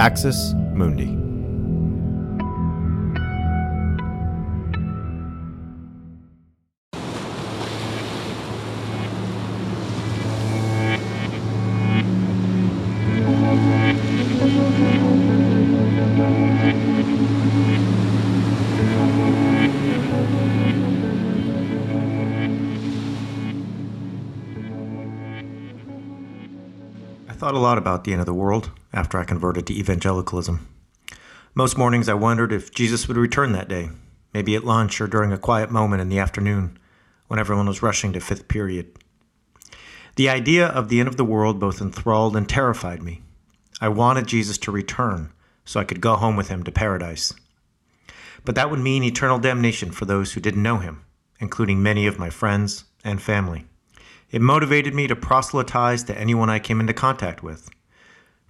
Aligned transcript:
Axis 0.00 0.54
Mundi. 0.72 1.14
I 27.28 27.32
thought 27.34 27.52
a 27.52 27.58
lot 27.58 27.76
about 27.76 28.04
the 28.04 28.12
end 28.12 28.20
of 28.20 28.26
the 28.26 28.32
world 28.32 28.70
after 28.92 29.18
I 29.18 29.24
converted 29.24 29.66
to 29.66 29.74
evangelicalism. 29.74 30.66
Most 31.54 31.76
mornings 31.76 32.08
I 32.08 32.14
wondered 32.14 32.52
if 32.52 32.72
Jesus 32.72 33.08
would 33.08 33.16
return 33.16 33.52
that 33.52 33.68
day, 33.68 33.90
maybe 34.32 34.54
at 34.54 34.64
lunch 34.64 35.00
or 35.00 35.06
during 35.06 35.32
a 35.32 35.38
quiet 35.38 35.70
moment 35.70 36.00
in 36.00 36.08
the 36.08 36.18
afternoon 36.18 36.78
when 37.28 37.38
everyone 37.38 37.66
was 37.66 37.82
rushing 37.82 38.12
to 38.12 38.20
fifth 38.20 38.48
period. 38.48 38.96
The 40.16 40.28
idea 40.28 40.66
of 40.66 40.88
the 40.88 41.00
end 41.00 41.08
of 41.08 41.16
the 41.16 41.24
world 41.24 41.60
both 41.60 41.80
enthralled 41.80 42.36
and 42.36 42.48
terrified 42.48 43.02
me. 43.02 43.22
I 43.80 43.88
wanted 43.88 44.26
Jesus 44.26 44.58
to 44.58 44.72
return 44.72 45.32
so 45.64 45.80
I 45.80 45.84
could 45.84 46.00
go 46.00 46.16
home 46.16 46.36
with 46.36 46.48
him 46.48 46.62
to 46.64 46.72
paradise. 46.72 47.32
But 48.44 48.54
that 48.54 48.70
would 48.70 48.80
mean 48.80 49.02
eternal 49.02 49.38
damnation 49.38 49.90
for 49.92 50.04
those 50.04 50.32
who 50.32 50.40
didn't 50.40 50.62
know 50.62 50.78
him, 50.78 51.04
including 51.38 51.82
many 51.82 52.06
of 52.06 52.18
my 52.18 52.30
friends 52.30 52.84
and 53.04 53.22
family. 53.22 53.66
It 54.30 54.42
motivated 54.42 54.94
me 54.94 55.06
to 55.06 55.16
proselytize 55.16 56.04
to 56.04 56.18
anyone 56.18 56.50
I 56.50 56.58
came 56.58 56.80
into 56.80 56.92
contact 56.92 57.42
with, 57.42 57.68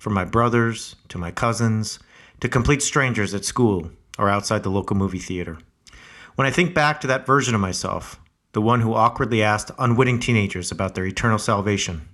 from 0.00 0.14
my 0.14 0.24
brothers 0.24 0.96
to 1.08 1.18
my 1.18 1.30
cousins 1.30 2.00
to 2.40 2.48
complete 2.48 2.82
strangers 2.82 3.34
at 3.34 3.44
school 3.44 3.90
or 4.18 4.30
outside 4.30 4.62
the 4.62 4.70
local 4.70 4.96
movie 4.96 5.18
theater. 5.18 5.58
When 6.34 6.46
I 6.46 6.50
think 6.50 6.74
back 6.74 7.00
to 7.02 7.06
that 7.06 7.26
version 7.26 7.54
of 7.54 7.60
myself, 7.60 8.18
the 8.52 8.62
one 8.62 8.80
who 8.80 8.94
awkwardly 8.94 9.42
asked 9.42 9.70
unwitting 9.78 10.18
teenagers 10.18 10.72
about 10.72 10.94
their 10.94 11.04
eternal 11.04 11.38
salvation, 11.38 12.08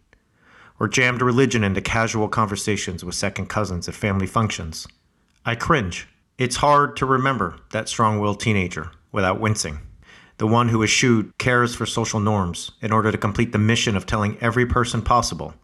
or 0.78 0.89
jammed 0.89 1.23
religion 1.23 1.62
into 1.65 1.81
casual 1.81 2.28
conversations 2.28 3.05
with 3.05 3.15
second 3.15 3.47
cousins 3.47 3.89
at 3.89 3.95
family 3.95 4.27
functions, 4.27 4.87
I 5.45 5.55
cringe. 5.55 6.09
It's 6.39 6.56
hard 6.56 6.97
to 6.97 7.06
remember 7.06 7.56
that 7.71 7.89
strong 7.89 8.19
willed 8.19 8.41
teenager 8.41 8.91
without 9.12 9.41
wincing 9.41 9.78
the 10.39 10.47
one 10.47 10.69
who 10.69 10.83
eschewed 10.83 11.33
cares 11.39 11.75
for 11.75 11.87
social 11.87 12.21
norms 12.21 12.73
in 12.83 12.93
order 12.93 13.11
to 13.11 13.17
complete 13.17 13.53
the 13.53 13.59
mission 13.59 13.97
of 13.97 14.05
telling 14.05 14.37
every 14.41 14.67
person 14.67 15.00
possible 15.00 15.55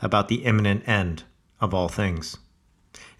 about 0.00 0.28
the 0.28 0.44
imminent 0.44 0.88
end 0.88 1.24
of 1.62 1.72
all 1.72 1.88
things. 1.88 2.36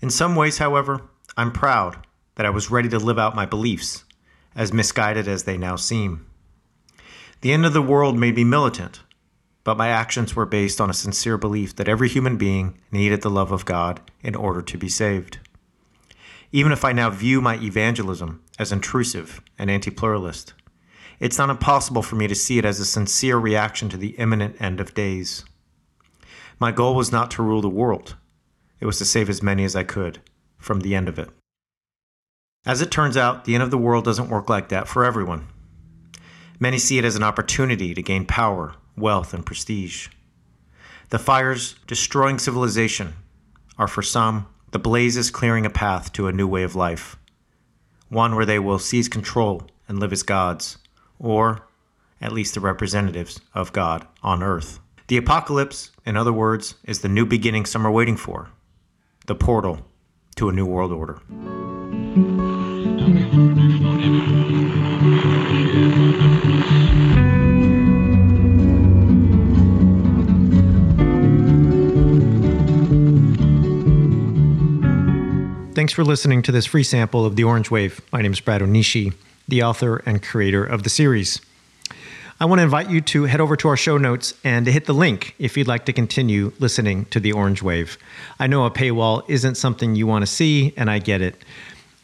In 0.02 0.10
some 0.10 0.36
ways, 0.36 0.58
however, 0.58 1.00
I'm 1.36 1.52
proud 1.52 2.06
that 2.34 2.44
I 2.44 2.50
was 2.50 2.70
ready 2.70 2.88
to 2.90 2.98
live 2.98 3.18
out 3.18 3.36
my 3.36 3.46
beliefs, 3.46 4.04
as 4.54 4.72
misguided 4.72 5.28
as 5.28 5.44
they 5.44 5.56
now 5.56 5.76
seem. 5.76 6.26
The 7.40 7.52
end 7.52 7.64
of 7.64 7.72
the 7.72 7.80
world 7.80 8.18
may 8.18 8.32
be 8.32 8.44
militant, 8.44 9.00
but 9.64 9.78
my 9.78 9.88
actions 9.88 10.34
were 10.34 10.44
based 10.44 10.80
on 10.80 10.90
a 10.90 10.94
sincere 10.94 11.38
belief 11.38 11.76
that 11.76 11.88
every 11.88 12.08
human 12.08 12.36
being 12.36 12.78
needed 12.90 13.22
the 13.22 13.30
love 13.30 13.52
of 13.52 13.64
God 13.64 14.00
in 14.22 14.34
order 14.34 14.60
to 14.60 14.76
be 14.76 14.88
saved. 14.88 15.38
Even 16.50 16.72
if 16.72 16.84
I 16.84 16.92
now 16.92 17.08
view 17.08 17.40
my 17.40 17.56
evangelism 17.56 18.42
as 18.58 18.72
intrusive 18.72 19.40
and 19.58 19.70
anti 19.70 19.90
pluralist, 19.90 20.52
it's 21.18 21.38
not 21.38 21.50
impossible 21.50 22.02
for 22.02 22.16
me 22.16 22.26
to 22.26 22.34
see 22.34 22.58
it 22.58 22.64
as 22.64 22.80
a 22.80 22.84
sincere 22.84 23.38
reaction 23.38 23.88
to 23.88 23.96
the 23.96 24.10
imminent 24.18 24.60
end 24.60 24.80
of 24.80 24.94
days. 24.94 25.44
My 26.58 26.72
goal 26.72 26.94
was 26.94 27.12
not 27.12 27.30
to 27.32 27.42
rule 27.42 27.60
the 27.60 27.68
world, 27.68 28.16
it 28.82 28.86
was 28.86 28.98
to 28.98 29.04
save 29.04 29.30
as 29.30 29.44
many 29.44 29.62
as 29.62 29.76
I 29.76 29.84
could 29.84 30.18
from 30.58 30.80
the 30.80 30.96
end 30.96 31.08
of 31.08 31.16
it. 31.16 31.30
As 32.66 32.82
it 32.82 32.90
turns 32.90 33.16
out, 33.16 33.44
the 33.44 33.54
end 33.54 33.62
of 33.62 33.70
the 33.70 33.78
world 33.78 34.04
doesn't 34.04 34.28
work 34.28 34.50
like 34.50 34.70
that 34.70 34.88
for 34.88 35.04
everyone. 35.04 35.46
Many 36.58 36.78
see 36.78 36.98
it 36.98 37.04
as 37.04 37.14
an 37.14 37.22
opportunity 37.22 37.94
to 37.94 38.02
gain 38.02 38.26
power, 38.26 38.74
wealth, 38.96 39.32
and 39.32 39.46
prestige. 39.46 40.08
The 41.10 41.20
fires 41.20 41.76
destroying 41.86 42.40
civilization 42.40 43.14
are 43.78 43.86
for 43.86 44.02
some 44.02 44.48
the 44.72 44.80
blazes 44.80 45.30
clearing 45.30 45.64
a 45.64 45.70
path 45.70 46.12
to 46.14 46.26
a 46.26 46.32
new 46.32 46.48
way 46.48 46.64
of 46.64 46.74
life, 46.74 47.16
one 48.08 48.34
where 48.34 48.46
they 48.46 48.58
will 48.58 48.80
seize 48.80 49.08
control 49.08 49.62
and 49.86 50.00
live 50.00 50.12
as 50.12 50.24
gods 50.24 50.78
or 51.20 51.68
at 52.20 52.32
least 52.32 52.54
the 52.54 52.60
representatives 52.60 53.40
of 53.54 53.72
God 53.72 54.08
on 54.24 54.42
earth. 54.42 54.80
The 55.06 55.18
apocalypse, 55.18 55.92
in 56.04 56.16
other 56.16 56.32
words, 56.32 56.74
is 56.82 56.98
the 56.98 57.08
new 57.08 57.26
beginning 57.26 57.64
some 57.64 57.86
are 57.86 57.92
waiting 57.92 58.16
for, 58.16 58.48
the 59.32 59.38
portal 59.38 59.78
to 60.36 60.50
a 60.50 60.52
new 60.52 60.66
world 60.66 60.92
order. 60.92 61.14
Thanks 75.74 75.94
for 75.94 76.04
listening 76.04 76.42
to 76.42 76.52
this 76.52 76.66
free 76.66 76.82
sample 76.82 77.24
of 77.24 77.36
The 77.36 77.44
Orange 77.44 77.70
Wave. 77.70 78.02
My 78.12 78.20
name 78.20 78.32
is 78.32 78.40
Brad 78.40 78.60
Onishi 78.60 79.14
the 79.48 79.62
author 79.62 79.96
and 80.06 80.22
creator 80.22 80.64
of 80.64 80.82
the 80.82 80.88
series. 80.88 81.40
I 82.42 82.44
want 82.44 82.58
to 82.58 82.64
invite 82.64 82.90
you 82.90 83.00
to 83.00 83.22
head 83.22 83.40
over 83.40 83.54
to 83.54 83.68
our 83.68 83.76
show 83.76 83.98
notes 83.98 84.34
and 84.42 84.66
hit 84.66 84.86
the 84.86 84.92
link 84.92 85.36
if 85.38 85.56
you'd 85.56 85.68
like 85.68 85.84
to 85.84 85.92
continue 85.92 86.52
listening 86.58 87.04
to 87.10 87.20
the 87.20 87.30
Orange 87.30 87.62
Wave. 87.62 87.96
I 88.40 88.48
know 88.48 88.66
a 88.66 88.70
paywall 88.72 89.22
isn't 89.28 89.54
something 89.54 89.94
you 89.94 90.08
want 90.08 90.22
to 90.22 90.26
see, 90.26 90.74
and 90.76 90.90
I 90.90 90.98
get 90.98 91.20
it. 91.20 91.36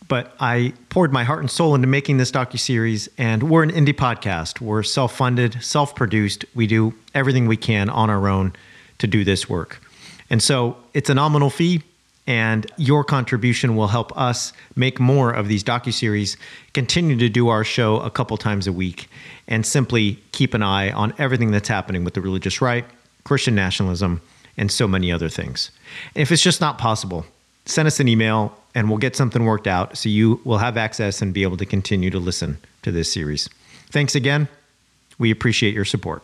But 0.06 0.37
I 0.38 0.75
poured 0.91 1.12
my 1.12 1.25
heart 1.25 1.41
and 1.41 1.50
soul 1.50 1.75
into 1.75 1.88
making 1.88 2.19
this 2.19 2.31
docu-series, 2.31 3.09
and 3.19 3.50
we're 3.50 3.65
an 3.65 3.72
indie 3.72 3.93
podcast. 3.93 4.60
We're 4.60 4.84
self-funded, 4.84 5.60
self-produced. 5.60 6.44
We 6.55 6.69
do 6.69 6.94
everything 7.16 7.49
we 7.49 7.56
can 7.56 7.91
on 7.91 8.09
our 8.09 8.28
own 8.28 8.53
to 8.99 9.09
do 9.09 9.25
this 9.25 9.49
work. 9.49 9.82
And 10.31 10.41
so 10.41 10.76
it's 10.94 11.10
a 11.10 11.15
nominal 11.15 11.50
fee, 11.50 11.82
and 12.28 12.71
your 12.77 13.03
contribution 13.03 13.75
will 13.75 13.89
help 13.89 14.16
us 14.16 14.53
make 14.77 15.00
more 15.00 15.33
of 15.33 15.49
these 15.49 15.65
docu-series 15.65 16.37
continue 16.75 17.16
to 17.16 17.28
do 17.31 17.49
our 17.49 17.65
show 17.65 18.00
a 18.00 18.11
couple 18.11 18.37
times 18.37 18.66
a 18.66 18.72
week 18.72 19.09
and 19.49 19.65
simply 19.65 20.22
keep 20.33 20.53
an 20.53 20.62
eye 20.62 20.93
on 20.93 21.15
everything 21.19 21.50
that's 21.50 21.69
happening 21.69 22.05
with 22.05 22.12
the 22.12 22.21
religious 22.21 22.61
right 22.61 22.84
christian 23.25 23.55
nationalism 23.55 24.21
and 24.59 24.71
so 24.72 24.88
many 24.88 25.12
other 25.12 25.28
things. 25.28 25.71
If 26.15 26.31
it's 26.31 26.43
just 26.43 26.61
not 26.61 26.78
possible 26.78 27.25
send 27.65 27.87
us 27.87 28.00
an 28.00 28.09
email 28.09 28.56
and 28.75 28.88
we'll 28.88 28.99
get 28.99 29.15
something 29.15 29.44
worked 29.44 29.67
out 29.67 29.97
so 29.97 30.09
you 30.09 30.41
will 30.44 30.59
have 30.59 30.77
access 30.77 31.21
and 31.21 31.34
be 31.34 31.43
able 31.43 31.56
to 31.56 31.67
continue 31.67 32.11
to 32.11 32.19
listen 32.19 32.59
to 32.83 32.91
this 32.91 33.12
series. 33.12 33.49
Thanks 33.91 34.15
again. 34.15 34.49
We 35.19 35.31
appreciate 35.31 35.75
your 35.75 35.84
support 35.84 36.22